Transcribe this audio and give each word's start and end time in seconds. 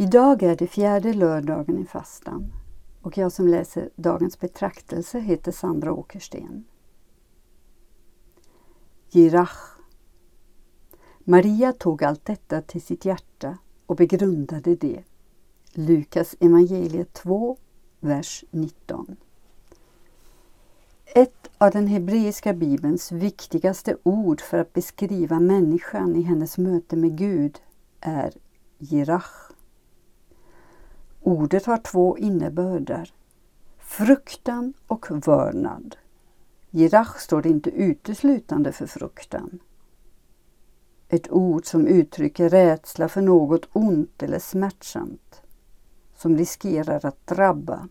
Idag 0.00 0.42
är 0.42 0.56
det 0.56 0.66
fjärde 0.66 1.12
lördagen 1.12 1.78
i 1.78 1.84
fastan 1.84 2.52
och 3.02 3.18
jag 3.18 3.32
som 3.32 3.48
läser 3.48 3.90
dagens 3.96 4.40
betraktelse 4.40 5.18
heter 5.18 5.52
Sandra 5.52 5.92
Åkersten. 5.92 6.64
Jirach. 9.10 9.76
Maria 11.18 11.72
tog 11.72 12.04
allt 12.04 12.24
detta 12.24 12.62
till 12.62 12.82
sitt 12.82 13.04
hjärta 13.04 13.58
och 13.86 13.96
begrundade 13.96 14.76
det. 14.76 15.02
Lukas 15.72 16.36
evangeliet 16.40 17.12
2, 17.12 17.56
vers 18.00 18.44
19. 18.50 19.16
Ett 21.04 21.50
av 21.58 21.70
den 21.70 21.86
hebreiska 21.86 22.52
bibelns 22.52 23.12
viktigaste 23.12 23.96
ord 24.02 24.40
för 24.40 24.58
att 24.58 24.72
beskriva 24.72 25.40
människan 25.40 26.16
i 26.16 26.22
hennes 26.22 26.58
möte 26.58 26.96
med 26.96 27.18
Gud 27.18 27.58
är 28.00 28.32
jirach. 28.78 29.50
Ordet 31.20 31.66
har 31.66 31.76
två 31.76 32.18
innebörder, 32.18 33.12
fruktan 33.78 34.74
och 34.86 35.26
vördnad. 35.26 35.96
Jirach 36.70 37.18
står 37.20 37.46
inte 37.46 37.70
uteslutande 37.70 38.72
för 38.72 38.86
fruktan. 38.86 39.58
Ett 41.08 41.30
ord 41.30 41.66
som 41.66 41.86
uttrycker 41.86 42.48
rädsla 42.48 43.08
för 43.08 43.22
något 43.22 43.68
ont 43.72 44.22
eller 44.22 44.38
smärtsamt 44.38 45.42
som 46.16 46.36
riskerar 46.36 47.06
att 47.06 47.26
drabba. 47.26 47.88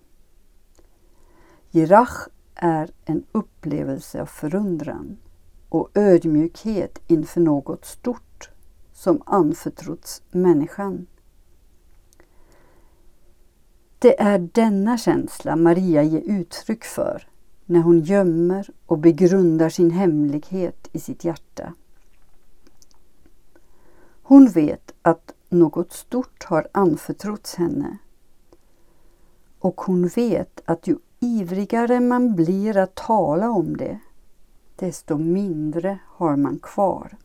Jirach 1.72 2.28
är 2.56 2.92
en 3.06 3.24
upplevelse 3.32 4.22
av 4.22 4.26
förundran 4.26 5.18
och 5.70 5.90
ödmjukhet 5.94 7.00
inför 7.08 7.42
något 7.42 7.86
stort 7.86 8.50
som 8.94 9.22
anförtrotts 9.26 10.22
människan. 10.32 11.08
Det 14.02 14.22
är 14.22 14.40
denna 14.40 14.98
känsla 14.98 15.56
Maria 15.56 16.04
ger 16.04 16.22
uttryck 16.22 16.84
för 16.84 17.28
när 17.66 17.80
hon 17.80 18.00
gömmer 18.00 18.70
och 18.86 18.98
begrundar 18.98 19.70
sin 19.70 19.92
hemlighet 19.92 20.90
i 20.92 21.00
sitt 21.00 21.24
hjärta. 21.24 21.74
Hon 24.24 24.48
vet 24.48 24.94
att 25.02 25.34
något 25.50 25.94
stort 25.94 26.44
har 26.44 26.68
anförtrotts 26.72 27.56
henne 27.56 27.98
och 29.60 29.82
hon 29.82 30.08
vet 30.08 30.62
att 30.66 30.88
ju 30.88 30.98
ivrigare 31.20 32.00
man 32.00 32.36
blir 32.36 32.78
att 32.78 32.96
tala 32.96 33.50
om 33.50 33.78
det, 33.78 34.00
desto 34.76 35.18
mindre 35.18 36.00
har 36.06 36.36
man 36.36 36.60
kvar. 36.60 37.18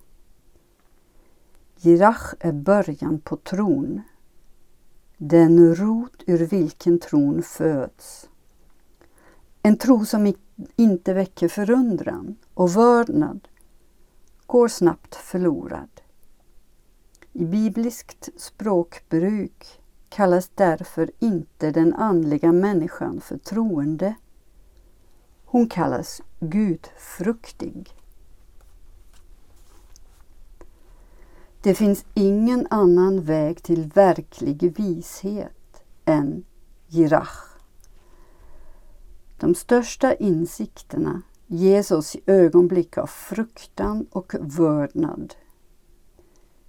Jirach 1.77 2.35
är 2.41 2.53
början 2.53 3.21
på 3.21 3.37
tron, 3.37 4.03
den 5.29 5.75
rot 5.75 6.23
ur 6.27 6.47
vilken 6.47 6.99
tron 6.99 7.43
föds. 7.43 8.29
En 9.63 9.77
tro 9.77 10.05
som 10.05 10.35
inte 10.77 11.15
väcker 11.15 11.49
förundran 11.49 12.37
och 12.55 12.77
vördnad 12.77 13.49
går 14.47 14.69
snabbt 14.69 15.15
förlorad. 15.15 16.01
I 17.33 17.45
bibliskt 17.45 18.29
språkbruk 18.37 19.81
kallas 20.09 20.51
därför 20.55 21.11
inte 21.19 21.71
den 21.71 21.95
andliga 21.95 22.53
människan 22.53 23.21
för 23.21 23.39
troende. 23.39 24.15
Hon 25.45 25.69
kallas 25.69 26.23
gudfruktig. 26.41 27.95
Det 31.65 31.75
finns 31.75 32.05
ingen 32.15 32.67
annan 32.71 33.23
väg 33.23 33.63
till 33.63 33.91
verklig 33.95 34.75
vishet 34.77 35.83
än 36.05 36.45
girach. 36.89 37.57
De 39.41 39.55
största 39.55 40.15
insikterna 40.15 41.23
ges 41.47 41.91
oss 41.91 42.17
i 42.17 42.21
ögonblick 42.27 42.99
av 42.99 43.07
fruktan 43.07 44.07
och 44.11 44.35
vördnad. 44.41 45.35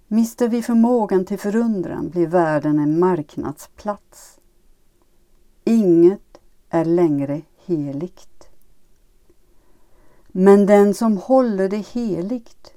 Mister 0.08 0.48
vi 0.48 0.62
förmågan 0.62 1.24
till 1.24 1.38
förundran 1.38 2.08
blir 2.08 2.26
världen 2.26 2.78
en 2.78 2.98
marknadsplats. 2.98 4.40
Inget 5.64 6.38
är 6.68 6.84
längre 6.84 7.42
heligt. 7.64 8.48
Men 10.28 10.66
den 10.66 10.94
som 10.94 11.16
håller 11.16 11.68
det 11.68 11.86
heligt, 11.86 12.75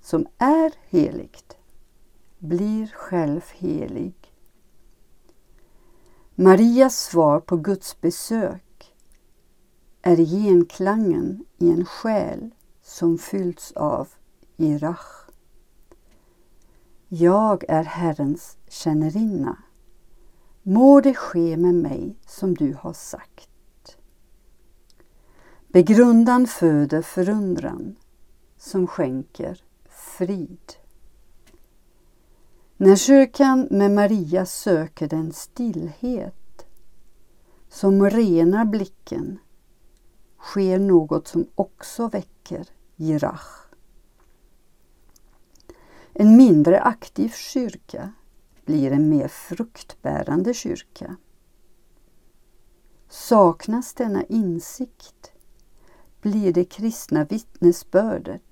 som 0.00 0.26
är 0.38 0.72
heligt, 0.88 1.56
blir 2.38 2.86
själv 2.86 3.44
helig. 3.54 4.14
Marias 6.34 6.98
svar 6.98 7.40
på 7.40 7.56
Guds 7.56 8.00
besök 8.00 8.94
är 10.02 10.16
genklangen 10.16 11.44
i 11.58 11.70
en 11.70 11.84
själ 11.84 12.50
som 12.82 13.18
fyllts 13.18 13.72
av 13.72 14.08
irach. 14.56 15.28
Jag 17.08 17.64
är 17.68 17.84
Herrens 17.84 18.56
tjänarinna. 18.68 19.62
Må 20.62 21.00
det 21.00 21.14
ske 21.14 21.56
med 21.56 21.74
mig 21.74 22.16
som 22.26 22.54
du 22.54 22.76
har 22.80 22.92
sagt. 22.92 23.50
Begrundan 25.68 26.46
föder 26.46 27.02
förundran 27.02 27.96
som 28.56 28.86
skänker 28.86 29.62
frid. 30.20 30.72
När 32.76 32.96
kyrkan 32.96 33.68
med 33.70 33.90
Maria 33.90 34.46
söker 34.46 35.08
den 35.08 35.32
stillhet 35.32 36.66
som 37.68 38.10
renar 38.10 38.64
blicken 38.64 39.38
sker 40.38 40.78
något 40.78 41.28
som 41.28 41.46
också 41.54 42.08
väcker 42.08 42.66
girach. 42.96 43.66
En 46.12 46.36
mindre 46.36 46.80
aktiv 46.80 47.28
kyrka 47.28 48.12
blir 48.64 48.92
en 48.92 49.08
mer 49.08 49.28
fruktbärande 49.28 50.54
kyrka. 50.54 51.16
Saknas 53.08 53.94
denna 53.94 54.24
insikt 54.24 55.32
blir 56.20 56.52
det 56.52 56.64
kristna 56.64 57.24
vittnesbördet 57.24 58.49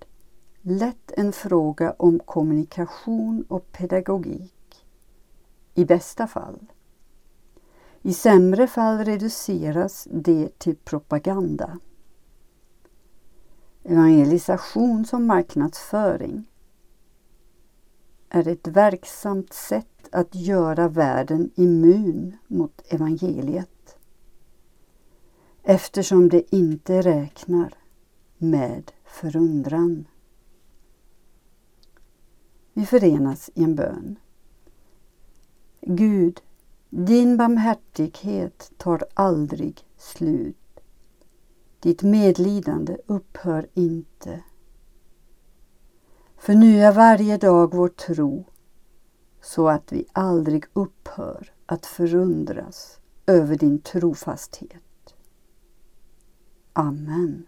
lätt 0.71 1.13
en 1.17 1.33
fråga 1.33 1.95
om 1.99 2.19
kommunikation 2.19 3.45
och 3.49 3.73
pedagogik. 3.73 4.87
I 5.75 5.85
bästa 5.85 6.27
fall. 6.27 6.67
I 8.03 8.13
sämre 8.13 8.67
fall 8.67 9.05
reduceras 9.05 10.09
det 10.11 10.59
till 10.59 10.77
propaganda. 10.77 11.79
Evangelisation 13.85 15.05
som 15.05 15.27
marknadsföring 15.27 16.45
är 18.29 18.49
ett 18.49 18.67
verksamt 18.67 19.53
sätt 19.53 20.09
att 20.13 20.35
göra 20.35 20.89
världen 20.89 21.51
immun 21.55 22.37
mot 22.47 22.83
evangeliet 22.93 23.99
eftersom 25.63 26.29
det 26.29 26.55
inte 26.55 27.03
räknar 27.03 27.75
med 28.39 28.93
förundran. 29.05 30.05
Vi 32.79 32.87
förenas 32.87 33.51
i 33.55 33.65
en 33.65 33.75
bön. 33.75 34.19
Gud, 35.81 36.41
din 36.91 37.37
barmhärtighet 37.37 38.73
tar 38.77 39.05
aldrig 39.15 39.85
slut. 39.97 40.81
Ditt 41.81 42.03
medlidande 42.03 42.97
upphör 43.07 43.67
inte. 43.75 44.43
Förnya 46.37 46.93
varje 46.93 47.37
dag 47.37 47.75
vår 47.75 47.89
tro 47.89 48.45
så 49.41 49.69
att 49.69 49.93
vi 49.93 50.07
aldrig 50.13 50.65
upphör 50.73 51.53
att 51.67 51.87
förundras 51.87 53.01
över 53.27 53.57
din 53.57 53.79
trofasthet. 53.79 55.15
Amen. 56.73 57.47